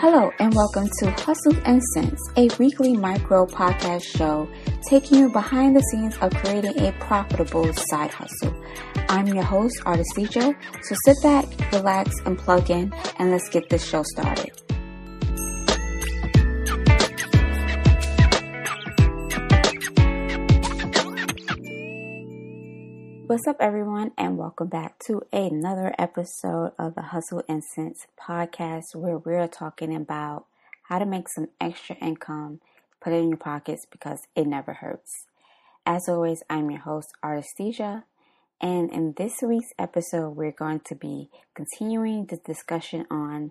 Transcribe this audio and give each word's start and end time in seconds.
Hello 0.00 0.30
and 0.38 0.54
welcome 0.54 0.88
to 1.00 1.10
Hustle 1.10 1.56
and 1.64 1.82
Sense, 1.92 2.20
a 2.36 2.48
weekly 2.60 2.96
micro 2.96 3.44
podcast 3.46 4.04
show 4.04 4.48
taking 4.88 5.18
you 5.18 5.28
behind 5.28 5.74
the 5.74 5.80
scenes 5.90 6.16
of 6.18 6.32
creating 6.34 6.78
a 6.78 6.92
profitable 7.00 7.72
side 7.72 8.12
hustle. 8.12 8.54
I'm 9.08 9.26
your 9.26 9.42
host, 9.42 9.74
Artist 9.84 10.10
DJ, 10.16 10.54
so 10.82 10.94
sit 11.04 11.16
back, 11.24 11.46
relax, 11.72 12.14
and 12.26 12.38
plug 12.38 12.70
in, 12.70 12.94
and 13.18 13.32
let's 13.32 13.48
get 13.48 13.70
this 13.70 13.84
show 13.84 14.04
started. 14.04 14.52
What's 23.28 23.46
up, 23.46 23.58
everyone, 23.60 24.12
and 24.16 24.38
welcome 24.38 24.68
back 24.68 24.98
to 25.00 25.20
another 25.34 25.94
episode 25.98 26.72
of 26.78 26.94
the 26.94 27.02
Hustle 27.02 27.42
and 27.46 27.62
Sense 27.62 28.06
podcast 28.18 28.94
where 28.94 29.18
we're 29.18 29.46
talking 29.46 29.94
about 29.94 30.46
how 30.84 30.98
to 30.98 31.04
make 31.04 31.28
some 31.28 31.48
extra 31.60 31.94
income, 31.96 32.62
put 33.02 33.12
it 33.12 33.16
in 33.16 33.28
your 33.28 33.36
pockets 33.36 33.84
because 33.84 34.20
it 34.34 34.46
never 34.46 34.72
hurts. 34.72 35.26
As 35.84 36.08
always, 36.08 36.42
I'm 36.48 36.70
your 36.70 36.80
host, 36.80 37.10
Artisthesia, 37.22 38.04
and 38.62 38.90
in 38.90 39.12
this 39.18 39.42
week's 39.42 39.74
episode, 39.78 40.30
we're 40.30 40.50
going 40.50 40.80
to 40.86 40.94
be 40.94 41.28
continuing 41.54 42.24
the 42.24 42.38
discussion 42.38 43.04
on 43.10 43.50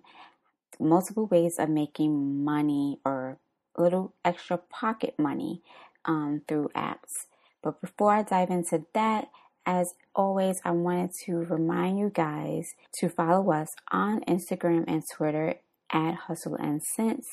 multiple 0.79 1.27
ways 1.27 1.57
of 1.59 1.69
making 1.69 2.43
money 2.43 2.97
or 3.05 3.37
little 3.77 4.15
extra 4.25 4.57
pocket 4.57 5.13
money 5.19 5.61
um, 6.03 6.41
through 6.47 6.71
apps. 6.75 7.27
But 7.61 7.79
before 7.79 8.13
I 8.13 8.23
dive 8.23 8.49
into 8.49 8.83
that, 8.95 9.29
as 9.67 9.93
always, 10.15 10.55
I 10.63 10.71
wanted 10.71 11.11
to 11.25 11.39
remind 11.39 11.99
you 11.99 12.09
guys 12.09 12.65
to 12.99 13.09
follow 13.09 13.51
us 13.51 13.67
on 13.91 14.21
Instagram 14.21 14.85
and 14.87 15.03
Twitter 15.13 15.55
at 15.91 16.15
Hustle 16.15 16.55
and 16.55 16.81
Sense 16.81 17.27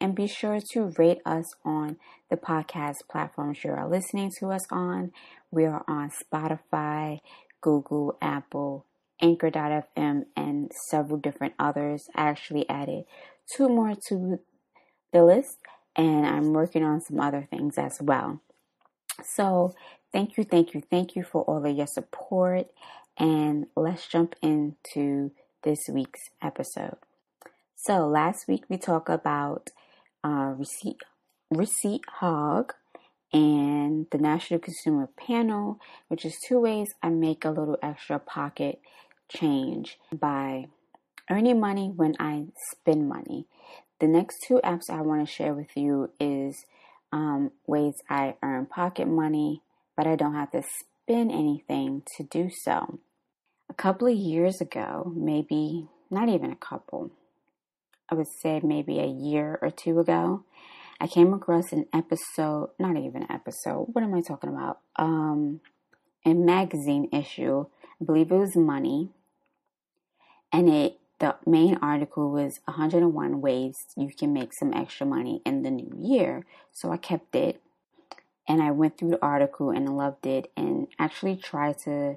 and 0.00 0.14
be 0.14 0.28
sure 0.28 0.60
to 0.72 0.92
rate 0.96 1.18
us 1.26 1.46
on 1.64 1.96
the 2.30 2.36
podcast 2.36 2.94
platforms 3.10 3.58
you 3.64 3.72
are 3.72 3.88
listening 3.88 4.30
to 4.38 4.52
us 4.52 4.62
on. 4.70 5.10
We 5.50 5.64
are 5.64 5.84
on 5.88 6.10
Spotify, 6.10 7.18
Google, 7.60 8.16
Apple, 8.22 8.86
Anchor.fm, 9.20 10.26
and 10.36 10.70
several 10.88 11.18
different 11.18 11.54
others. 11.58 12.04
I 12.14 12.28
actually 12.28 12.68
added 12.68 13.04
two 13.56 13.68
more 13.68 13.96
to 14.08 14.38
the 15.12 15.24
list, 15.24 15.58
and 15.96 16.24
I'm 16.24 16.52
working 16.52 16.84
on 16.84 17.00
some 17.00 17.18
other 17.18 17.48
things 17.50 17.76
as 17.76 17.98
well. 18.00 18.40
So 19.24 19.74
Thank 20.12 20.36
you, 20.36 20.44
thank 20.44 20.74
you, 20.74 20.82
thank 20.90 21.14
you 21.14 21.22
for 21.22 21.42
all 21.42 21.64
of 21.64 21.76
your 21.76 21.86
support. 21.86 22.68
And 23.16 23.66
let's 23.76 24.06
jump 24.06 24.34
into 24.42 25.30
this 25.62 25.88
week's 25.88 26.30
episode. 26.42 26.96
So, 27.76 28.06
last 28.06 28.48
week 28.48 28.64
we 28.68 28.76
talked 28.76 29.08
about 29.08 29.70
uh, 30.24 30.54
receipt, 30.56 30.98
receipt 31.50 32.02
hog 32.08 32.74
and 33.32 34.06
the 34.10 34.18
National 34.18 34.58
Consumer 34.58 35.08
Panel, 35.16 35.78
which 36.08 36.24
is 36.24 36.36
two 36.46 36.60
ways 36.60 36.88
I 37.02 37.10
make 37.10 37.44
a 37.44 37.50
little 37.50 37.78
extra 37.82 38.18
pocket 38.18 38.80
change 39.28 39.98
by 40.12 40.66
earning 41.30 41.60
money 41.60 41.92
when 41.94 42.16
I 42.18 42.46
spend 42.72 43.08
money. 43.08 43.46
The 44.00 44.08
next 44.08 44.42
two 44.42 44.60
apps 44.64 44.90
I 44.90 45.02
want 45.02 45.26
to 45.26 45.32
share 45.32 45.54
with 45.54 45.76
you 45.76 46.10
is 46.18 46.64
um, 47.12 47.52
ways 47.66 47.94
I 48.08 48.34
earn 48.42 48.66
pocket 48.66 49.06
money 49.06 49.62
but 50.00 50.06
I 50.06 50.16
don't 50.16 50.32
have 50.32 50.50
to 50.52 50.62
spend 50.62 51.30
anything 51.30 52.02
to 52.16 52.22
do 52.22 52.48
so. 52.64 53.00
A 53.68 53.74
couple 53.74 54.08
of 54.08 54.16
years 54.16 54.58
ago, 54.58 55.12
maybe 55.14 55.88
not 56.08 56.30
even 56.30 56.50
a 56.50 56.56
couple, 56.56 57.10
I 58.08 58.14
would 58.14 58.26
say 58.42 58.62
maybe 58.64 58.98
a 58.98 59.06
year 59.06 59.58
or 59.60 59.70
two 59.70 60.00
ago, 60.00 60.42
I 60.98 61.06
came 61.06 61.34
across 61.34 61.70
an 61.72 61.84
episode, 61.92 62.70
not 62.78 62.96
even 62.96 63.24
an 63.24 63.30
episode, 63.30 63.90
what 63.92 64.02
am 64.02 64.14
I 64.14 64.22
talking 64.22 64.48
about? 64.48 64.78
Um, 64.96 65.60
a 66.24 66.32
magazine 66.32 67.10
issue, 67.12 67.66
I 68.00 68.04
believe 68.06 68.32
it 68.32 68.36
was 68.36 68.56
Money, 68.56 69.10
and 70.50 70.70
it 70.70 70.96
the 71.18 71.36
main 71.44 71.78
article 71.82 72.30
was 72.30 72.58
101 72.64 73.42
ways 73.42 73.74
you 73.94 74.08
can 74.18 74.32
make 74.32 74.54
some 74.54 74.72
extra 74.72 75.06
money 75.06 75.42
in 75.44 75.60
the 75.60 75.70
new 75.70 75.92
year. 75.94 76.46
So 76.72 76.90
I 76.90 76.96
kept 76.96 77.34
it 77.34 77.60
and 78.50 78.60
I 78.60 78.72
went 78.72 78.98
through 78.98 79.10
the 79.10 79.24
article 79.24 79.70
and 79.70 79.96
loved 79.96 80.26
it 80.26 80.50
and 80.56 80.88
actually 80.98 81.36
tried 81.36 81.78
to, 81.84 82.16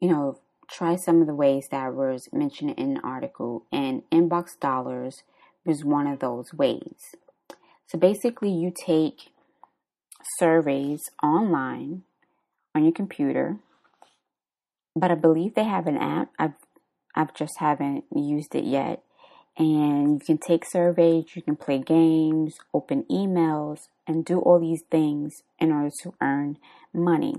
you 0.00 0.08
know, 0.08 0.40
try 0.66 0.96
some 0.96 1.20
of 1.20 1.26
the 1.26 1.34
ways 1.34 1.68
that 1.70 1.92
was 1.92 2.30
mentioned 2.32 2.70
in 2.78 2.94
the 2.94 3.00
article. 3.00 3.66
And 3.70 4.02
inbox 4.10 4.58
dollars 4.58 5.24
was 5.66 5.84
one 5.84 6.06
of 6.06 6.20
those 6.20 6.54
ways. 6.54 6.96
So 7.86 7.98
basically, 7.98 8.48
you 8.50 8.72
take 8.74 9.32
surveys 10.38 11.02
online 11.22 12.04
on 12.74 12.84
your 12.84 12.94
computer, 12.94 13.58
but 14.98 15.10
I 15.10 15.16
believe 15.16 15.54
they 15.54 15.64
have 15.64 15.86
an 15.86 15.98
app. 15.98 16.30
I've 16.38 16.54
I've 17.14 17.34
just 17.34 17.58
haven't 17.58 18.04
used 18.10 18.54
it 18.54 18.64
yet. 18.64 19.02
And 19.58 20.20
you 20.20 20.26
can 20.26 20.38
take 20.38 20.64
surveys, 20.66 21.34
you 21.34 21.42
can 21.42 21.56
play 21.56 21.78
games, 21.78 22.56
open 22.74 23.04
emails, 23.10 23.88
and 24.06 24.24
do 24.24 24.38
all 24.38 24.60
these 24.60 24.82
things 24.90 25.42
in 25.58 25.72
order 25.72 25.90
to 26.02 26.14
earn 26.20 26.58
money. 26.92 27.34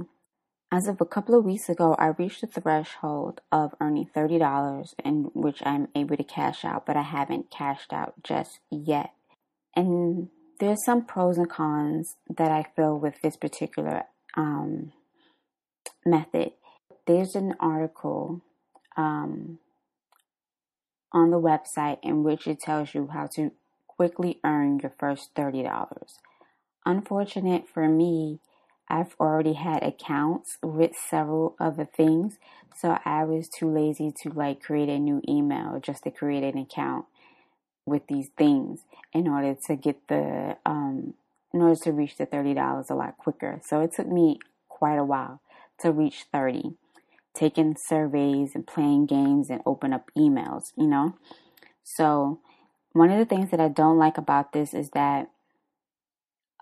As 0.71 0.87
of 0.87 0.99
a 0.99 1.05
couple 1.05 1.37
of 1.37 1.45
weeks 1.45 1.69
ago, 1.69 1.95
I 1.97 2.07
reached 2.07 2.41
the 2.41 2.47
threshold 2.47 3.39
of 3.51 3.73
earning 3.79 4.09
$30 4.13 4.93
in 5.05 5.31
which 5.33 5.61
I'm 5.65 5.87
able 5.95 6.17
to 6.17 6.23
cash 6.23 6.65
out, 6.65 6.85
but 6.85 6.97
I 6.97 7.03
haven't 7.03 7.51
cashed 7.51 7.93
out 7.93 8.15
just 8.23 8.59
yet. 8.69 9.11
And 9.75 10.29
there's 10.59 10.83
some 10.83 11.05
pros 11.05 11.37
and 11.37 11.49
cons 11.49 12.15
that 12.35 12.51
I 12.51 12.65
feel 12.75 12.99
with 12.99 13.21
this 13.21 13.37
particular 13.37 14.03
um, 14.35 14.91
method. 16.05 16.51
There's 17.05 17.35
an 17.35 17.53
article 17.59 18.41
um, 18.97 19.59
on 21.11 21.31
the 21.31 21.39
website 21.39 21.97
in 22.03 22.23
which 22.23 22.47
it 22.47 22.59
tells 22.59 22.93
you 22.93 23.09
how 23.13 23.27
to 23.35 23.51
quickly 23.87 24.39
earn 24.43 24.79
your 24.79 24.93
first 24.99 25.33
$30 25.35 25.65
unfortunate 26.87 27.67
for 27.67 27.87
me, 27.87 28.39
I've 28.89 29.15
already 29.19 29.53
had 29.53 29.83
accounts 29.83 30.57
with 30.63 30.91
several 30.95 31.55
other 31.59 31.85
things, 31.85 32.37
so 32.75 32.97
I 33.03 33.25
was 33.25 33.49
too 33.49 33.69
lazy 33.69 34.13
to 34.23 34.29
like 34.29 34.61
create 34.61 34.89
a 34.89 34.97
new 34.97 35.21
email 35.27 35.79
just 35.81 36.03
to 36.03 36.11
create 36.11 36.43
an 36.43 36.57
account 36.57 37.05
with 37.85 38.07
these 38.07 38.29
things 38.37 38.81
in 39.13 39.27
order 39.27 39.55
to 39.67 39.75
get 39.75 40.07
the 40.07 40.57
um 40.65 41.13
in 41.53 41.61
order 41.61 41.79
to 41.83 41.91
reach 41.91 42.17
the 42.17 42.25
thirty 42.25 42.53
dollars 42.53 42.89
a 42.89 42.95
lot 42.95 43.17
quicker. 43.17 43.59
So 43.65 43.81
it 43.81 43.93
took 43.93 44.07
me 44.07 44.39
quite 44.69 44.97
a 44.97 45.03
while 45.03 45.41
to 45.81 45.91
reach 45.91 46.25
thirty, 46.31 46.75
taking 47.37 47.75
surveys 47.77 48.51
and 48.55 48.65
playing 48.65 49.05
games 49.05 49.49
and 49.49 49.61
open 49.65 49.93
up 49.93 50.09
emails, 50.17 50.63
you 50.75 50.87
know. 50.87 51.15
So 51.83 52.39
one 52.93 53.11
of 53.11 53.19
the 53.19 53.25
things 53.25 53.51
that 53.51 53.59
I 53.59 53.67
don't 53.67 53.97
like 53.97 54.17
about 54.17 54.53
this 54.53 54.73
is 54.73 54.89
that 54.89 55.29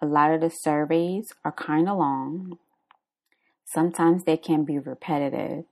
a 0.02 0.06
lot 0.06 0.32
of 0.32 0.42
the 0.42 0.50
surveys 0.50 1.34
are 1.46 1.52
kind 1.54 1.88
of 1.88 1.98
long. 1.98 2.58
Sometimes 3.66 4.24
they 4.24 4.38
can 4.38 4.66
be 4.66 4.78
repetitive. 4.78 5.64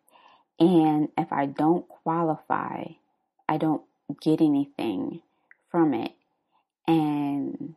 And 0.59 1.09
if 1.17 1.31
I 1.31 1.47
don't 1.47 1.87
qualify, 1.87 2.83
I 3.49 3.57
don't 3.57 3.83
get 4.21 4.39
anything 4.39 5.21
from 5.69 5.93
it. 5.93 6.13
And 6.87 7.75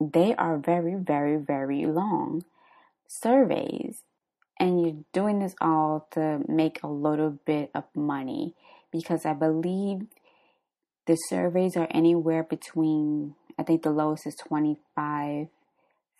they 0.00 0.34
are 0.34 0.58
very, 0.58 0.94
very, 0.94 1.36
very 1.36 1.86
long 1.86 2.44
surveys. 3.06 4.02
And 4.60 4.82
you're 4.82 5.04
doing 5.12 5.38
this 5.38 5.54
all 5.60 6.08
to 6.12 6.40
make 6.48 6.82
a 6.82 6.88
little 6.88 7.38
bit 7.46 7.70
of 7.74 7.84
money 7.94 8.54
because 8.90 9.24
I 9.24 9.34
believe 9.34 10.06
the 11.06 11.14
surveys 11.14 11.76
are 11.76 11.88
anywhere 11.90 12.42
between 12.42 13.34
I 13.58 13.64
think 13.64 13.82
the 13.82 13.90
lowest 13.90 14.26
is 14.26 14.36
25 14.36 15.48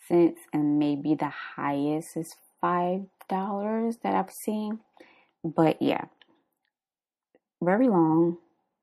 cents 0.08 0.40
and 0.52 0.78
maybe 0.78 1.14
the 1.14 1.32
highest 1.56 2.16
is 2.16 2.34
$5 2.62 3.06
that 4.02 4.14
I've 4.14 4.32
seen. 4.44 4.80
But 5.44 5.80
yeah, 5.80 6.06
very 7.62 7.88
long. 7.88 8.38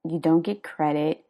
You 0.07 0.19
don't 0.19 0.41
get 0.41 0.63
credit 0.63 1.25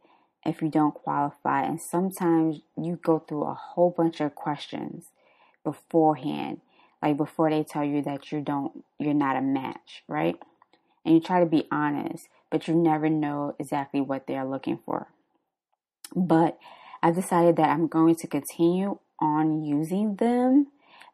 if 0.46 0.62
you 0.62 0.70
don't 0.70 0.94
qualify. 0.94 1.64
And 1.64 1.82
sometimes 1.82 2.60
you 2.78 3.00
go 3.04 3.20
through 3.20 3.46
a 3.46 3.56
whole 3.56 3.90
bunch 3.90 4.22
of 4.22 4.36
questions 4.36 5.06
beforehand, 5.64 6.62
like 7.06 7.18
before 7.18 7.50
they 7.52 7.64
tell 7.64 7.86
you 7.86 8.02
that 8.04 8.32
you 8.32 8.42
don't, 8.42 8.84
you're 9.00 9.14
not 9.14 9.38
a 9.38 9.42
match, 9.42 10.04
right? 10.08 10.36
And 11.06 11.16
you 11.16 11.22
try 11.22 11.40
to 11.40 11.46
be 11.46 11.68
honest, 11.72 12.28
but 12.52 12.68
you 12.68 12.76
never 12.76 13.10
know 13.10 13.56
exactly 13.60 14.02
what 14.02 14.28
they're 14.28 14.46
looking 14.46 14.80
for. 14.86 15.08
But 16.16 16.58
I 17.04 17.12
decided 17.12 17.58
that 17.58 17.70
I'm 17.70 17.88
going 17.88 18.16
to 18.18 18.28
continue 18.28 19.00
on 19.20 19.64
using 19.64 20.18
them, 20.18 20.68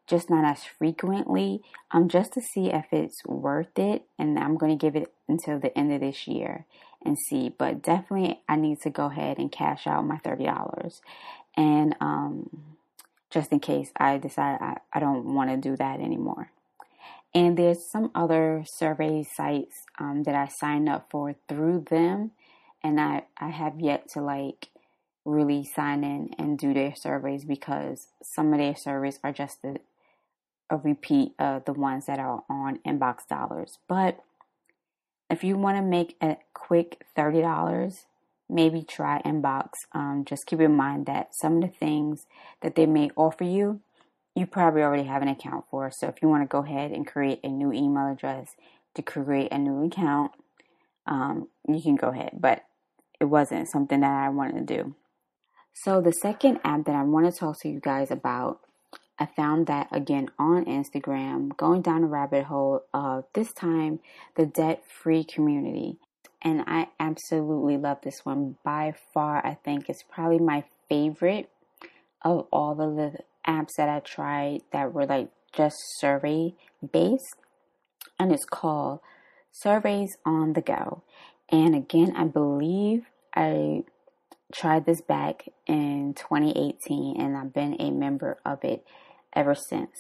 just 0.08 0.30
not 0.30 0.46
as 0.46 0.64
frequently, 0.64 1.62
um, 1.92 2.10
just 2.10 2.34
to 2.34 2.42
see 2.42 2.72
if 2.72 2.86
it's 2.92 3.24
worth 3.26 3.78
it. 3.78 4.04
And 4.20 4.40
I'm 4.40 4.58
going 4.58 4.78
to 4.78 4.82
give 4.86 4.96
it 4.96 5.14
until 5.28 5.60
the 5.60 5.78
end 5.78 5.94
of 5.94 6.02
this 6.02 6.28
year. 6.28 6.66
and 7.04 7.18
see. 7.18 7.50
But 7.50 7.82
definitely, 7.82 8.42
I 8.48 8.56
need 8.56 8.82
to 8.82 8.90
go 8.90 9.06
ahead 9.08 9.40
and 9.40 9.52
cash 9.52 9.88
out 9.88 10.06
my 10.06 10.18
thirty 10.18 10.46
dollars, 10.46 11.02
and 11.58 11.96
um, 12.02 12.71
just 13.32 13.52
in 13.52 13.60
case 13.60 13.92
I 13.98 14.18
decide 14.18 14.60
I, 14.62 14.78
I 14.94 15.00
don't 15.00 15.34
want 15.34 15.50
to 15.50 15.58
do 15.58 15.76
that 15.78 16.00
anymore. 16.00 16.52
And 17.34 17.58
there's 17.58 17.86
some 17.86 18.12
other 18.14 18.64
survey 18.68 19.24
sites 19.24 19.86
um, 20.00 20.24
that 20.24 20.36
I 20.36 20.48
signed 20.48 20.90
up 20.90 21.08
for 21.10 21.36
through 21.48 21.86
them, 21.90 22.32
and 22.84 23.00
I 23.00 23.24
I 23.38 23.50
have 23.50 23.80
yet 23.80 24.10
to 24.10 24.22
like 24.22 24.70
really 25.24 25.64
sign 25.64 26.04
in 26.04 26.32
and 26.38 26.58
do 26.58 26.74
their 26.74 26.96
surveys 26.96 27.46
because 27.46 28.08
some 28.24 28.52
of 28.52 28.60
their 28.60 28.76
surveys 28.76 29.20
are 29.24 29.32
just 29.32 29.64
a, 29.64 29.76
a 30.70 30.78
repeat 30.78 31.34
of 31.40 31.66
the 31.66 31.74
ones 31.74 32.08
that 32.08 32.20
are 32.20 32.44
on 32.50 32.80
inbox 32.80 33.28
dollars. 33.28 33.78
But 33.88 34.20
if 35.30 35.44
you 35.44 35.58
want 35.58 35.78
to 35.78 35.84
make 35.84 36.18
a 36.22 36.38
quick 36.54 37.06
$30, 37.18 38.06
maybe 38.52 38.84
try 38.84 39.22
inbox. 39.24 39.70
Um, 39.94 40.24
just 40.26 40.46
keep 40.46 40.60
in 40.60 40.76
mind 40.76 41.06
that 41.08 41.30
some 41.34 41.58
of 41.58 41.62
the 41.62 41.78
things 41.78 42.26
that 42.62 42.76
they 42.76 42.86
may 42.86 43.10
offer 43.16 43.44
you, 43.44 43.82
you 44.36 44.46
probably 44.46 44.82
already 44.82 45.04
have 45.04 45.22
an 45.22 45.28
account 45.28 45.66
for. 45.72 45.90
So 45.92 46.08
if 46.08 46.22
you 46.22 46.28
want 46.28 46.44
to 46.44 46.48
go 46.48 46.64
ahead 46.64 46.92
and 46.92 47.08
create 47.08 47.40
a 47.44 47.50
new 47.50 47.72
email 47.72 48.12
address 48.12 48.50
to 48.96 49.02
create 49.02 49.52
a 49.52 49.58
new 49.58 49.86
account, 49.86 50.32
um, 51.08 51.48
you 51.68 51.82
can 51.82 51.96
go 51.96 52.10
ahead. 52.10 52.32
But 52.40 52.64
it 53.20 53.26
wasn't 53.26 53.70
something 53.70 54.02
that 54.02 54.12
I 54.12 54.30
wanted 54.30 54.68
to 54.68 54.76
do. 54.76 54.96
So 55.74 56.02
the 56.02 56.12
second 56.12 56.60
app 56.64 56.86
that 56.86 56.96
I 56.96 57.04
want 57.04 57.32
to 57.32 57.40
talk 57.40 57.60
to 57.62 57.70
you 57.70 57.80
guys 57.80 58.12
about 58.12 58.60
I 59.22 59.28
found 59.28 59.68
that 59.68 59.88
again 59.92 60.30
on 60.40 60.66
Instagram, 60.66 61.56
going 61.56 61.84
down 61.84 62.04
a 62.04 62.08
rabbit 62.08 62.46
hole 62.46 62.86
of 62.92 63.26
this 63.34 63.54
time 63.54 64.00
the 64.36 64.48
debt 64.48 64.84
free 64.88 65.24
community. 65.24 66.00
And 66.42 66.64
I 66.66 66.88
absolutely 67.00 67.78
love 67.78 68.00
this 68.04 68.22
one. 68.24 68.58
By 68.64 68.94
far, 69.14 69.46
I 69.46 69.56
think 69.64 69.90
it's 69.90 70.04
probably 70.10 70.40
my 70.40 70.64
favorite 70.90 71.50
of 72.24 72.48
all 72.52 72.82
of 72.82 72.96
the 72.96 73.20
apps 73.48 73.76
that 73.78 73.90
I 73.90 74.00
tried 74.00 74.62
that 74.72 74.94
were 74.94 75.06
like 75.06 75.30
just 75.54 75.78
survey 76.00 76.56
based. 76.92 77.36
And 78.20 78.32
it's 78.32 78.46
called 78.46 79.00
Surveys 79.52 80.16
on 80.26 80.54
the 80.54 80.62
Go. 80.62 81.04
And 81.50 81.76
again, 81.76 82.14
I 82.16 82.26
believe 82.26 83.06
I 83.36 83.84
tried 84.54 84.86
this 84.86 85.02
back 85.02 85.46
in 85.68 86.14
2018 86.16 87.20
and 87.20 87.38
I've 87.38 87.54
been 87.54 87.76
a 87.80 87.92
member 87.92 88.38
of 88.46 88.64
it 88.64 88.86
ever 89.34 89.56
since. 89.56 89.92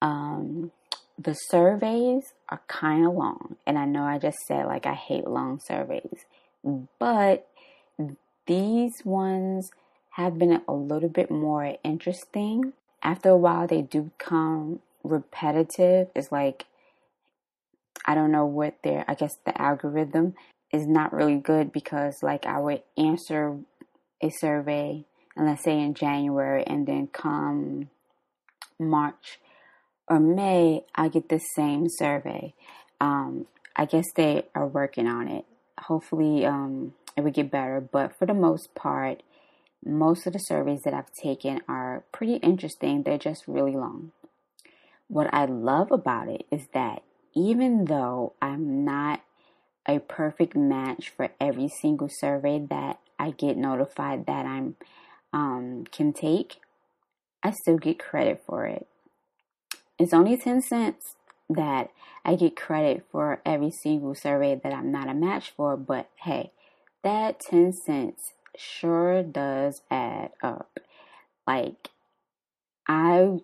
Um, 0.00 0.70
the 1.18 1.34
surveys 1.34 2.32
are 2.48 2.60
kind 2.66 3.06
of 3.06 3.14
long, 3.14 3.56
and 3.66 3.78
I 3.78 3.84
know 3.84 4.04
I 4.04 4.18
just 4.18 4.38
said 4.46 4.66
like 4.66 4.86
I 4.86 4.94
hate 4.94 5.26
long 5.26 5.60
surveys, 5.64 6.24
but 6.98 7.48
these 8.46 8.92
ones 9.04 9.70
have 10.10 10.38
been 10.38 10.62
a 10.68 10.72
little 10.72 11.08
bit 11.08 11.30
more 11.30 11.76
interesting. 11.82 12.72
After 13.02 13.30
a 13.30 13.36
while, 13.36 13.66
they 13.66 13.82
do 13.82 14.12
become 14.18 14.80
repetitive. 15.02 16.08
It's 16.14 16.32
like 16.32 16.66
I 18.06 18.14
don't 18.14 18.32
know 18.32 18.46
what 18.46 18.82
their 18.82 19.04
I 19.08 19.14
guess 19.14 19.36
the 19.44 19.60
algorithm 19.60 20.34
is 20.72 20.86
not 20.86 21.12
really 21.12 21.36
good 21.36 21.72
because 21.72 22.22
like 22.22 22.46
I 22.46 22.58
would 22.58 22.82
answer 22.96 23.58
a 24.20 24.30
survey 24.30 25.04
and 25.36 25.46
let's 25.46 25.64
say 25.64 25.80
in 25.80 25.94
January 25.94 26.64
and 26.66 26.86
then 26.86 27.06
come 27.08 27.90
March 28.78 29.38
or 30.08 30.20
May, 30.20 30.84
I 30.94 31.08
get 31.08 31.28
the 31.28 31.38
same 31.38 31.86
survey. 31.88 32.54
Um, 33.00 33.46
I 33.76 33.86
guess 33.86 34.06
they 34.14 34.44
are 34.54 34.66
working 34.66 35.06
on 35.06 35.28
it. 35.28 35.44
Hopefully, 35.78 36.44
um, 36.44 36.94
it 37.16 37.22
will 37.22 37.30
get 37.30 37.50
better. 37.50 37.80
But 37.80 38.16
for 38.18 38.26
the 38.26 38.34
most 38.34 38.74
part, 38.74 39.22
most 39.84 40.26
of 40.26 40.32
the 40.32 40.38
surveys 40.38 40.80
that 40.84 40.94
I've 40.94 41.12
taken 41.22 41.60
are 41.68 42.04
pretty 42.12 42.36
interesting. 42.36 43.02
They're 43.02 43.18
just 43.18 43.44
really 43.46 43.76
long. 43.76 44.12
What 45.08 45.32
I 45.32 45.44
love 45.44 45.92
about 45.92 46.28
it 46.28 46.46
is 46.50 46.66
that 46.72 47.02
even 47.34 47.86
though 47.86 48.32
I'm 48.40 48.84
not 48.84 49.20
a 49.86 49.98
perfect 49.98 50.56
match 50.56 51.10
for 51.10 51.30
every 51.40 51.68
single 51.68 52.08
survey 52.10 52.64
that 52.70 53.00
I 53.18 53.30
get 53.32 53.56
notified 53.56 54.26
that 54.26 54.46
I'm 54.46 54.76
um, 55.32 55.84
can 55.90 56.12
take, 56.12 56.56
I 57.42 57.50
still 57.50 57.76
get 57.76 57.98
credit 57.98 58.42
for 58.46 58.66
it. 58.66 58.86
It's 59.98 60.12
only 60.12 60.36
10 60.36 60.60
cents 60.62 61.14
that 61.48 61.90
I 62.24 62.34
get 62.34 62.56
credit 62.56 63.06
for 63.12 63.40
every 63.44 63.70
single 63.70 64.14
survey 64.14 64.60
that 64.62 64.72
I'm 64.72 64.90
not 64.90 65.08
a 65.08 65.14
match 65.14 65.52
for, 65.56 65.76
but 65.76 66.08
hey, 66.16 66.50
that 67.04 67.38
10 67.38 67.72
cents 67.72 68.32
sure 68.56 69.22
does 69.22 69.82
add 69.90 70.30
up. 70.42 70.80
Like, 71.46 71.90
I, 72.88 73.38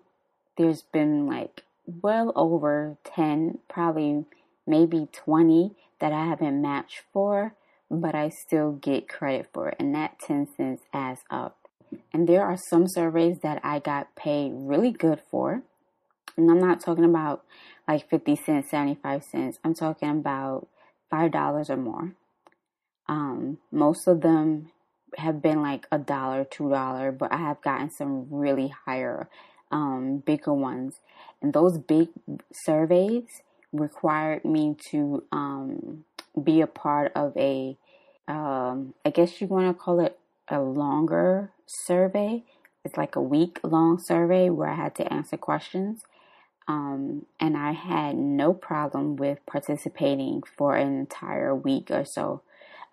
there's 0.57 0.83
been 0.83 1.27
like 1.27 1.63
well 1.87 2.33
over 2.35 2.97
10, 3.05 3.59
probably 3.69 4.25
maybe 4.67 5.09
20 5.13 5.77
that 6.01 6.13
I 6.13 6.25
haven't 6.25 6.61
matched 6.61 7.03
for, 7.13 7.55
but 7.91 8.15
I 8.17 8.29
still 8.29 8.73
get 8.73 9.09
credit 9.09 9.49
for 9.53 9.69
it, 9.69 9.77
and 9.79 9.95
that 9.95 10.19
10 10.19 10.49
cents 10.57 10.83
adds 10.93 11.21
up. 11.31 11.57
And 12.13 12.29
there 12.29 12.45
are 12.45 12.57
some 12.57 12.87
surveys 12.89 13.39
that 13.43 13.61
I 13.65 13.79
got 13.79 14.15
paid 14.17 14.53
really 14.55 14.91
good 14.91 15.21
for. 15.31 15.63
And 16.41 16.51
I'm 16.51 16.61
not 16.61 16.81
talking 16.81 17.05
about 17.05 17.45
like 17.87 18.09
50 18.09 18.37
cents, 18.37 18.71
75 18.71 19.25
cents. 19.25 19.59
I'm 19.63 19.75
talking 19.75 20.09
about 20.09 20.69
$5 21.13 21.71
or 21.71 21.77
more. 21.77 22.15
Um, 23.09 23.59
most 23.71 24.07
of 24.07 24.23
them 24.23 24.71
have 25.19 25.43
been 25.43 25.61
like 25.61 25.87
a 25.93 25.99
dollar, 25.99 26.45
two 26.45 26.71
dollar, 26.71 27.13
but 27.13 27.33
I 27.33 27.39
have 27.39 27.61
gotten 27.61 27.91
some 27.91 28.29
really 28.31 28.73
higher, 28.87 29.29
um, 29.71 30.23
bigger 30.25 30.55
ones. 30.55 31.01
And 31.43 31.53
those 31.53 31.77
big 31.77 32.09
surveys 32.53 33.43
required 33.73 34.45
me 34.45 34.77
to 34.91 35.25
um, 35.33 36.05
be 36.43 36.61
a 36.61 36.67
part 36.67 37.13
of 37.15 37.37
a, 37.37 37.77
um, 38.29 38.95
I 39.05 39.11
guess 39.11 39.41
you 39.41 39.47
want 39.47 39.67
to 39.67 39.75
call 39.75 40.01
it 40.01 40.19
a 40.49 40.61
longer 40.61 41.51
survey. 41.67 42.45
It's 42.85 42.97
like 42.97 43.17
a 43.17 43.21
week 43.23 43.59
long 43.63 43.99
survey 43.99 44.49
where 44.49 44.69
I 44.69 44.77
had 44.77 44.95
to 44.97 45.13
answer 45.13 45.37
questions. 45.37 46.03
Um, 46.71 47.27
and 47.41 47.57
I 47.57 47.73
had 47.73 48.17
no 48.17 48.55
problem 48.55 49.17
with 49.17 49.45
participating 49.45 50.45
for 50.57 50.77
an 50.77 50.97
entire 51.01 51.53
week 51.53 51.91
or 51.91 52.05
so, 52.05 52.43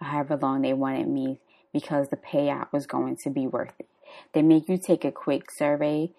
however 0.01 0.36
long 0.36 0.63
they 0.63 0.74
wanted 0.74 1.07
me, 1.07 1.38
because 1.72 2.07
the 2.07 2.17
payout 2.17 2.74
was 2.74 2.88
going 2.88 3.17
to 3.24 3.29
be 3.29 3.46
worth 3.46 3.74
it. 3.77 3.88
They 4.34 4.41
make 4.41 4.67
you 4.67 4.79
take 4.79 5.05
a 5.05 5.12
quick 5.12 5.51
survey 5.55 6.10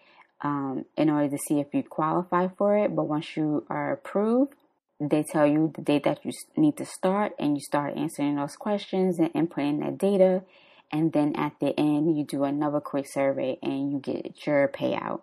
um, 0.41 0.85
in 0.97 1.11
order 1.11 1.31
to 1.31 1.43
see 1.49 1.59
if 1.59 1.75
you 1.75 1.83
qualify 1.83 2.47
for 2.57 2.79
it, 2.79 2.95
but 2.95 3.09
once 3.09 3.37
you 3.37 3.67
are 3.69 3.91
approved, 3.91 4.55
they 5.01 5.25
tell 5.25 5.47
you 5.47 5.73
the 5.75 5.83
date 5.83 6.05
that 6.05 6.25
you 6.25 6.31
need 6.57 6.77
to 6.77 6.85
start, 6.85 7.33
and 7.41 7.57
you 7.57 7.61
start 7.61 7.97
answering 7.97 8.37
those 8.37 8.55
questions 8.55 9.19
and 9.19 9.33
inputting 9.33 9.81
that 9.81 9.99
data 9.99 10.43
and 10.91 11.13
then 11.13 11.37
at 11.37 11.53
the 11.61 11.79
end 11.79 12.17
you 12.17 12.25
do 12.25 12.45
another 12.45 12.81
quick 12.81 13.07
survey 13.07 13.59
and 13.63 13.93
you 13.93 13.99
get 13.99 14.47
your 14.47 14.69
payout. 14.69 15.21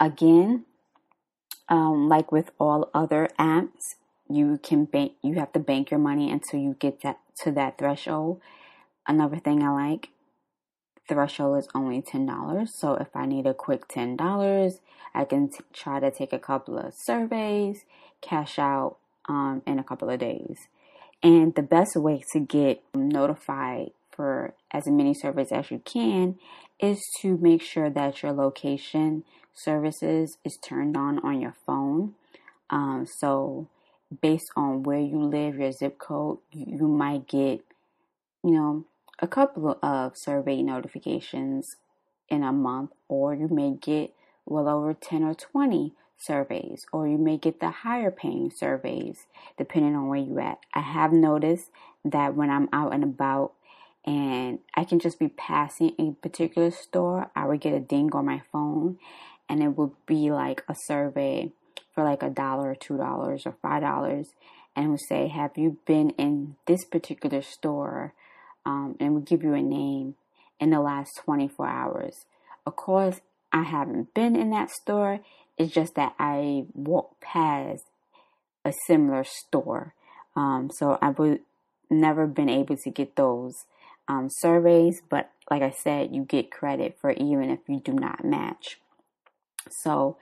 Again, 0.00 0.64
um, 1.68 2.08
like 2.08 2.32
with 2.32 2.50
all 2.58 2.90
other 2.94 3.28
apps, 3.38 3.94
you 4.28 4.58
can 4.62 4.84
bank. 4.84 5.12
You 5.22 5.34
have 5.34 5.52
to 5.52 5.58
bank 5.58 5.90
your 5.90 6.00
money 6.00 6.30
until 6.30 6.60
you 6.60 6.76
get 6.78 7.02
that 7.02 7.18
to 7.42 7.52
that 7.52 7.78
threshold. 7.78 8.40
Another 9.06 9.38
thing 9.38 9.62
I 9.62 9.70
like, 9.70 10.10
threshold 11.08 11.58
is 11.58 11.68
only 11.74 12.02
ten 12.02 12.26
dollars. 12.26 12.72
So 12.78 12.94
if 12.94 13.08
I 13.14 13.26
need 13.26 13.46
a 13.46 13.54
quick 13.54 13.88
ten 13.88 14.16
dollars, 14.16 14.80
I 15.14 15.24
can 15.24 15.48
t- 15.48 15.58
try 15.72 16.00
to 16.00 16.10
take 16.10 16.32
a 16.32 16.38
couple 16.38 16.78
of 16.78 16.94
surveys, 16.94 17.84
cash 18.20 18.58
out 18.58 18.96
um, 19.28 19.62
in 19.66 19.78
a 19.78 19.84
couple 19.84 20.10
of 20.10 20.18
days. 20.18 20.58
And 21.22 21.54
the 21.54 21.62
best 21.62 21.96
way 21.96 22.22
to 22.32 22.40
get 22.40 22.82
notified 22.94 23.90
for 24.18 24.52
as 24.72 24.88
many 24.88 25.14
surveys 25.14 25.52
as 25.52 25.70
you 25.70 25.80
can 25.84 26.34
is 26.80 27.00
to 27.20 27.36
make 27.36 27.62
sure 27.62 27.88
that 27.88 28.20
your 28.20 28.32
location 28.32 29.22
services 29.54 30.38
is 30.44 30.56
turned 30.56 30.96
on 30.96 31.20
on 31.20 31.40
your 31.40 31.54
phone. 31.64 32.14
Um, 32.68 33.06
so, 33.06 33.68
based 34.20 34.50
on 34.56 34.82
where 34.82 34.98
you 34.98 35.22
live, 35.22 35.54
your 35.54 35.70
zip 35.70 35.98
code, 35.98 36.38
you 36.50 36.88
might 36.88 37.28
get, 37.28 37.60
you 38.42 38.50
know, 38.50 38.84
a 39.20 39.28
couple 39.28 39.78
of 39.84 40.16
survey 40.16 40.62
notifications 40.62 41.76
in 42.28 42.42
a 42.42 42.52
month, 42.52 42.90
or 43.06 43.36
you 43.36 43.46
may 43.48 43.70
get 43.80 44.12
well 44.44 44.68
over 44.68 44.94
10 44.94 45.22
or 45.22 45.34
20 45.34 45.92
surveys, 46.16 46.86
or 46.92 47.06
you 47.06 47.18
may 47.18 47.36
get 47.36 47.60
the 47.60 47.70
higher 47.70 48.10
paying 48.10 48.50
surveys 48.50 49.26
depending 49.56 49.94
on 49.94 50.08
where 50.08 50.18
you're 50.18 50.40
at. 50.40 50.58
I 50.74 50.80
have 50.80 51.12
noticed 51.12 51.70
that 52.04 52.34
when 52.34 52.50
I'm 52.50 52.68
out 52.72 52.92
and 52.92 53.04
about 53.04 53.52
and 54.08 54.60
I 54.72 54.84
can 54.84 55.00
just 55.00 55.18
be 55.18 55.28
passing 55.28 55.92
a 55.98 56.12
particular 56.12 56.70
store, 56.70 57.30
I 57.36 57.44
would 57.44 57.60
get 57.60 57.74
a 57.74 57.78
ding 57.78 58.10
on 58.14 58.24
my 58.24 58.40
phone 58.50 58.98
and 59.50 59.62
it 59.62 59.76
would 59.76 59.90
be 60.06 60.30
like 60.30 60.64
a 60.66 60.74
survey 60.86 61.52
for 61.94 62.04
like 62.04 62.22
a 62.22 62.30
dollar 62.30 62.70
or 62.70 62.74
two 62.74 62.96
dollars 62.96 63.42
or 63.44 63.54
five 63.60 63.82
dollars. 63.82 64.30
and 64.74 64.88
would 64.90 65.00
say, 65.10 65.28
Have 65.28 65.58
you 65.58 65.76
been 65.86 66.10
in 66.10 66.56
this 66.66 66.86
particular 66.86 67.42
store? 67.42 68.14
Um, 68.64 68.96
and 68.98 69.14
would 69.14 69.26
give 69.26 69.42
you 69.42 69.52
a 69.52 69.60
name 69.60 70.14
in 70.58 70.70
the 70.70 70.80
last 70.80 71.10
24 71.24 71.68
hours. 71.68 72.24
Of 72.64 72.76
course, 72.76 73.20
I 73.52 73.62
haven't 73.64 74.14
been 74.14 74.36
in 74.36 74.48
that 74.50 74.70
store. 74.70 75.20
It's 75.58 75.72
just 75.72 75.96
that 75.96 76.14
I 76.18 76.64
walked 76.72 77.20
past 77.20 77.84
a 78.64 78.72
similar 78.86 79.24
store. 79.24 79.92
Um, 80.34 80.70
so 80.74 80.98
I 81.02 81.10
would 81.10 81.40
never 81.90 82.26
been 82.26 82.48
able 82.48 82.76
to 82.76 82.90
get 82.90 83.16
those 83.16 83.54
um, 84.08 84.28
surveys, 84.30 85.02
but 85.08 85.30
like 85.50 85.62
I 85.62 85.70
said, 85.70 86.14
you 86.14 86.24
get 86.24 86.50
credit 86.50 86.96
for 87.00 87.12
even 87.12 87.50
if 87.50 87.60
you 87.68 87.80
do 87.80 87.92
not 87.92 88.24
match. 88.24 88.78
So, 89.70 90.16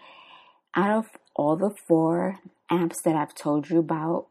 out 0.75 0.90
of 0.90 1.07
all 1.35 1.57
the 1.57 1.71
four 1.71 2.40
apps 2.71 2.97
that 3.05 3.14
I've 3.14 3.35
told 3.35 3.71
you 3.71 3.78
about, 3.78 4.26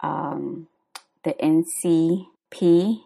um, 0.00 0.68
the 1.22 1.34
NCP, 1.34 3.00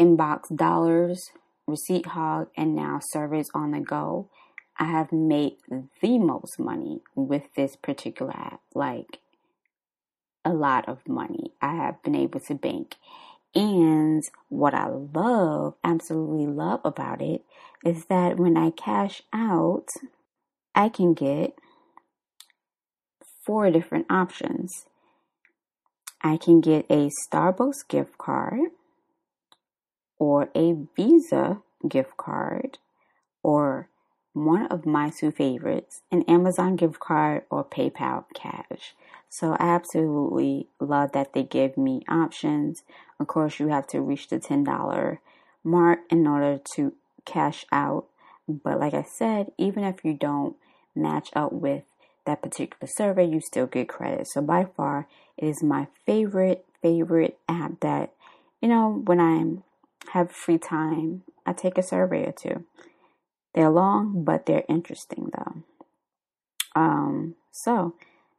Inbox 0.00 0.54
Dollars, 0.54 1.30
Receipt 1.66 2.06
Hog, 2.06 2.48
and 2.56 2.74
now 2.74 3.00
Surveys 3.02 3.48
on 3.54 3.72
the 3.72 3.80
Go, 3.80 4.30
I 4.78 4.84
have 4.84 5.12
made 5.12 5.56
the 5.68 6.18
most 6.18 6.58
money 6.58 7.02
with 7.14 7.44
this 7.56 7.76
particular 7.76 8.32
app. 8.34 8.60
Like 8.74 9.20
a 10.44 10.52
lot 10.52 10.88
of 10.88 11.06
money. 11.06 11.52
I 11.60 11.74
have 11.76 12.02
been 12.02 12.14
able 12.14 12.40
to 12.40 12.54
bank. 12.54 12.96
And 13.54 14.22
what 14.48 14.74
I 14.74 14.88
love, 14.88 15.74
absolutely 15.84 16.46
love 16.46 16.80
about 16.84 17.20
it, 17.20 17.44
is 17.84 18.06
that 18.06 18.38
when 18.38 18.56
I 18.56 18.70
cash 18.70 19.22
out, 19.32 19.88
I 20.74 20.88
can 20.88 21.12
get 21.12 21.54
four 23.44 23.70
different 23.70 24.06
options. 24.08 24.86
I 26.22 26.36
can 26.36 26.60
get 26.60 26.86
a 26.88 27.10
Starbucks 27.28 27.86
gift 27.88 28.16
card, 28.16 28.70
or 30.18 30.50
a 30.54 30.76
Visa 30.96 31.60
gift 31.86 32.16
card, 32.16 32.78
or 33.42 33.88
one 34.32 34.66
of 34.68 34.86
my 34.86 35.10
two 35.10 35.30
favorites, 35.30 36.00
an 36.10 36.22
Amazon 36.22 36.76
gift 36.76 37.00
card 37.00 37.42
or 37.50 37.64
PayPal 37.64 38.24
cash. 38.34 38.94
So 39.28 39.56
I 39.58 39.68
absolutely 39.74 40.68
love 40.80 41.12
that 41.12 41.32
they 41.32 41.42
give 41.42 41.76
me 41.76 42.02
options. 42.08 42.82
Of 43.22 43.28
course, 43.28 43.60
you 43.60 43.68
have 43.68 43.86
to 43.88 44.00
reach 44.00 44.26
the 44.28 44.40
$10 44.40 45.18
mark 45.62 46.00
in 46.10 46.26
order 46.26 46.60
to 46.74 46.92
cash 47.24 47.64
out. 47.70 48.06
But 48.48 48.80
like 48.80 48.94
I 48.94 49.04
said, 49.04 49.52
even 49.56 49.84
if 49.84 50.04
you 50.04 50.14
don't 50.14 50.56
match 50.96 51.30
up 51.36 51.52
with 51.52 51.84
that 52.26 52.42
particular 52.42 52.90
survey, 52.92 53.26
you 53.26 53.40
still 53.40 53.66
get 53.66 53.88
credit. 53.88 54.26
So 54.26 54.42
by 54.42 54.64
far, 54.64 55.06
it 55.36 55.46
is 55.46 55.62
my 55.62 55.86
favorite, 56.04 56.64
favorite 56.82 57.38
app 57.48 57.78
that, 57.78 58.12
you 58.60 58.68
know, 58.68 59.00
when 59.04 59.20
I 59.20 60.10
have 60.10 60.32
free 60.32 60.58
time, 60.58 61.22
I 61.46 61.52
take 61.52 61.78
a 61.78 61.82
survey 61.82 62.26
or 62.26 62.32
two. 62.32 62.64
They're 63.54 63.70
long, 63.70 64.24
but 64.24 64.46
they're 64.46 64.64
interesting 64.68 65.30
though. 65.32 65.62
Um, 66.74 67.36
so 67.52 67.94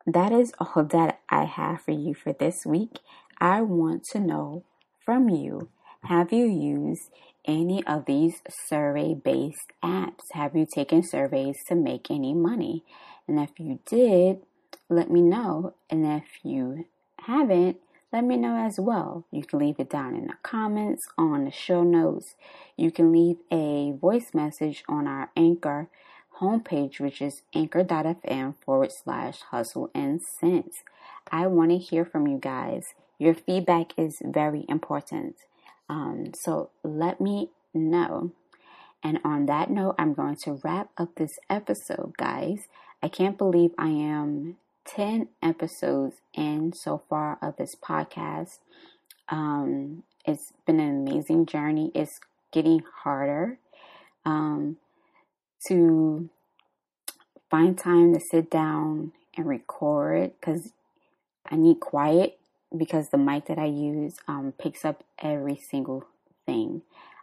that 0.06 0.34
is 0.34 0.52
all 0.60 0.84
that 0.84 1.22
I 1.30 1.46
have 1.46 1.84
for 1.84 1.92
you 1.92 2.14
for 2.14 2.34
this 2.34 2.66
week. 2.66 3.00
I 3.40 3.62
want 3.62 4.06
to 4.12 4.20
know 4.20 4.64
from 5.06 5.30
you 5.30 5.70
have 6.06 6.34
you 6.34 6.46
used 6.46 7.10
any 7.46 7.82
of 7.88 8.06
these 8.06 8.42
survey 8.68 9.14
based 9.14 9.72
apps? 9.82 10.32
Have 10.34 10.54
you 10.54 10.66
taken 10.66 11.02
surveys 11.02 11.64
to 11.70 11.76
make 11.76 12.12
any 12.12 12.34
money? 12.34 12.84
And 13.26 13.40
if 13.40 13.52
you 13.58 13.80
did, 13.86 14.42
let 14.90 15.10
me 15.10 15.22
know. 15.22 15.76
And 15.90 16.06
if 16.06 16.26
you 16.44 16.88
haven't, 17.20 17.78
let 18.12 18.26
me 18.26 18.36
know 18.36 18.58
as 18.58 18.82
well. 18.82 19.24
You 19.32 19.46
can 19.46 19.60
leave 19.60 19.80
it 19.80 19.90
down 19.90 20.16
in 20.16 20.28
the 20.28 20.34
comments, 20.44 21.04
on 21.18 21.46
the 21.46 21.52
show 21.52 21.84
notes. 21.84 22.36
You 22.76 22.92
can 22.92 23.14
leave 23.14 23.38
a 23.50 23.94
voice 23.94 24.34
message 24.34 24.84
on 24.90 25.08
our 25.08 25.32
Anchor 25.38 25.88
homepage, 26.42 27.00
which 27.00 27.22
is 27.22 27.44
anchor.fm 27.56 28.56
forward 28.66 28.92
slash 28.92 29.40
hustle 29.52 29.90
and 29.96 30.22
sense. 30.22 30.84
I 31.32 31.48
want 31.48 31.72
to 31.72 31.78
hear 31.78 32.04
from 32.04 32.28
you 32.28 32.40
guys. 32.40 32.94
Your 33.24 33.36
feedback 33.36 33.94
is 33.98 34.18
very 34.22 34.66
important. 34.68 35.38
Um, 35.88 36.34
so 36.34 36.72
let 36.84 37.22
me 37.22 37.52
know. 37.74 38.32
And 39.02 39.20
on 39.24 39.46
that 39.46 39.70
note, 39.70 39.96
I'm 39.98 40.14
going 40.14 40.36
to 40.44 40.60
wrap 40.62 40.90
up 40.98 41.16
this 41.16 41.40
episode, 41.50 42.18
guys. 42.18 42.68
I 43.02 43.08
can't 43.08 43.38
believe 43.38 43.72
I 43.78 43.88
am 43.88 44.58
10 44.84 45.30
episodes 45.42 46.18
in 46.34 46.74
so 46.74 47.02
far 47.10 47.38
of 47.42 47.56
this 47.56 47.76
podcast. 47.76 48.58
Um, 49.30 50.04
it's 50.26 50.52
been 50.68 50.82
an 50.82 51.08
amazing 51.08 51.46
journey. 51.46 51.94
It's 51.96 52.20
getting 52.52 52.84
harder 53.04 53.58
um, 54.26 54.76
to 55.68 56.30
find 57.50 57.78
time 57.78 58.14
to 58.16 58.20
sit 58.20 58.52
down 58.52 59.14
and 59.38 59.46
record 59.46 60.34
because 60.42 60.74
I 61.50 61.56
need 61.56 61.80
quiet 61.80 62.38
because 62.76 63.10
the 63.10 63.18
mic 63.18 63.46
that 63.46 63.60
I 63.60 63.66
use 63.66 64.16
um, 64.28 64.54
picks 64.58 64.84
up 64.86 65.04
every 65.20 65.60
single 65.70 66.06
thing. 66.46 66.82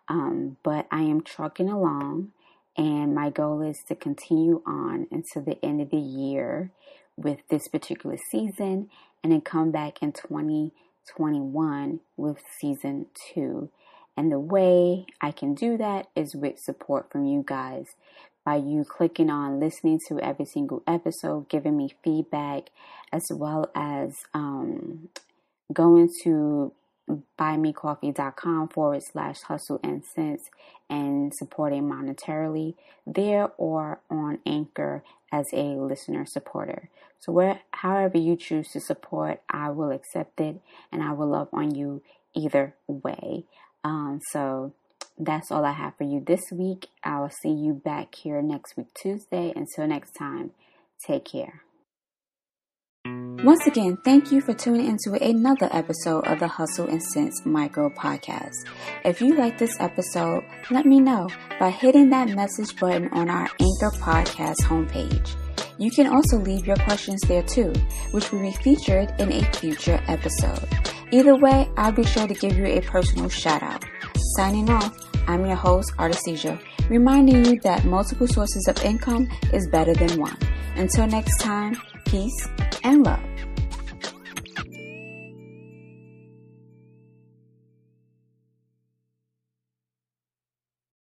Um, 0.09 0.57
but 0.63 0.87
I 0.91 1.03
am 1.03 1.23
trucking 1.23 1.69
along, 1.69 2.33
and 2.77 3.15
my 3.15 3.31
goal 3.31 3.63
is 3.63 3.79
to 3.89 3.95
continue 3.95 4.63
on 4.67 5.07
until 5.11 5.43
the 5.43 5.65
end 5.65 5.81
of 5.81 5.91
the 5.91 5.99
year 5.99 6.71
with 7.17 7.39
this 7.49 7.69
particular 7.69 8.17
season 8.31 8.89
and 9.23 9.33
then 9.33 9.41
come 9.41 9.71
back 9.71 10.03
in 10.03 10.13
2021 10.13 12.01
with 12.17 12.39
season 12.59 13.07
two. 13.33 13.71
And 14.17 14.33
the 14.33 14.41
way 14.41 15.07
I 15.21 15.31
can 15.31 15.55
do 15.55 15.77
that 15.77 16.09
is 16.17 16.35
with 16.35 16.59
support 16.59 17.11
from 17.11 17.27
you 17.27 17.45
guys 17.47 17.87
by 18.45 18.57
you 18.57 18.85
clicking 18.85 19.31
on 19.31 19.61
listening 19.61 19.99
to 20.09 20.19
every 20.21 20.47
single 20.47 20.83
episode, 20.87 21.49
giving 21.49 21.77
me 21.77 21.95
feedback, 22.03 22.71
as 23.13 23.31
well 23.31 23.71
as 23.75 24.15
um, 24.35 25.09
going 25.73 26.09
to 26.25 26.73
buymecoffee.com 27.39 28.69
forward 28.69 29.03
slash 29.03 29.43
hustle 29.43 29.81
and 29.83 30.05
sense 30.05 30.43
and 30.89 31.33
supporting 31.35 31.83
monetarily 31.85 32.75
there 33.07 33.51
or 33.57 34.01
on 34.11 34.39
Anchor 34.47 35.03
as 35.33 35.47
a 35.53 35.77
listener 35.77 36.27
supporter. 36.27 36.89
So 37.19 37.33
where 37.33 37.61
however 37.73 38.19
you 38.19 38.37
choose 38.37 38.69
to 38.73 38.81
support, 38.81 39.43
I 39.49 39.71
will 39.71 39.91
accept 39.91 40.41
it 40.41 40.61
and 40.91 41.03
I 41.03 41.13
will 41.13 41.29
love 41.29 41.49
on 41.53 41.75
you 41.75 42.03
either 42.35 42.75
way. 42.87 43.45
Um, 43.85 44.21
so 44.31 44.73
that's 45.19 45.51
all 45.51 45.65
I 45.65 45.73
have 45.73 45.97
for 45.97 46.05
you 46.05 46.23
this 46.25 46.51
week. 46.51 46.89
I'll 47.05 47.31
see 47.31 47.51
you 47.51 47.75
back 47.75 48.15
here 48.15 48.41
next 48.41 48.77
week 48.77 48.89
Tuesday. 48.95 49.53
Until 49.55 49.87
next 49.87 50.13
time, 50.13 50.53
take 51.07 51.27
care. 51.27 51.63
Once 53.43 53.67
again, 53.67 53.97
thank 54.05 54.31
you 54.31 54.43
for 54.43 54.53
tuning 54.53 54.87
into 54.87 55.15
another 55.25 55.67
episode 55.73 56.27
of 56.27 56.39
the 56.39 56.47
Hustle 56.47 56.87
and 56.89 57.03
Sense 57.03 57.47
Micro 57.47 57.89
Podcast. 57.89 58.67
If 59.03 59.23
you 59.23 59.35
like 59.35 59.57
this 59.57 59.75
episode, 59.81 60.45
let 60.71 60.85
me 60.85 61.01
know 61.01 61.27
by 61.59 61.71
hitting 61.71 62.11
that 62.11 62.29
message 62.29 62.79
button 62.79 63.09
on 63.13 63.31
our 63.31 63.49
Anchor 63.59 63.97
Podcast 63.97 64.57
homepage. 64.65 65.35
You 65.79 65.91
can 65.91 66.07
also 66.07 66.37
leave 66.37 66.67
your 66.67 66.77
questions 66.77 67.23
there 67.23 67.43
too, 67.43 67.73
which 68.11 68.31
will 68.31 68.43
be 68.43 68.53
featured 68.53 69.19
in 69.19 69.33
a 69.33 69.53
future 69.55 70.03
episode. 70.07 70.69
Either 71.11 71.35
way, 71.35 71.67
I'll 71.79 71.93
be 71.93 72.05
sure 72.05 72.29
to 72.29 72.35
give 72.35 72.59
you 72.59 72.67
a 72.67 72.83
personal 72.83 73.31
shout 73.31 73.63
out. 73.63 73.83
Signing 74.37 74.69
off, 74.69 74.95
I'm 75.27 75.47
your 75.47 75.57
host, 75.57 75.95
Artesisia, 75.97 76.61
reminding 76.91 77.47
you 77.47 77.61
that 77.61 77.87
multiple 77.87 78.29
sources 78.29 78.69
of 78.69 78.85
income 78.85 79.31
is 79.55 79.67
better 79.67 79.95
than 79.95 80.21
one. 80.21 80.37
Until 80.77 81.07
next 81.07 81.41
time, 81.41 81.75
peace 82.05 82.47
and 82.85 83.03
love. 83.07 83.30